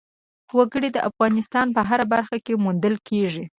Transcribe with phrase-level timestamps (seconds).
[0.57, 3.43] وګړي د افغانستان په هره برخه کې موندل کېږي.